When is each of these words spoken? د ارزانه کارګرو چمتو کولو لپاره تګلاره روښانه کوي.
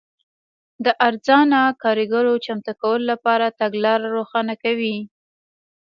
د 0.85 0.87
ارزانه 1.07 1.61
کارګرو 1.83 2.33
چمتو 2.45 2.71
کولو 2.81 3.05
لپاره 3.11 3.55
تګلاره 3.59 4.07
روښانه 4.15 4.53
کوي. 4.63 4.97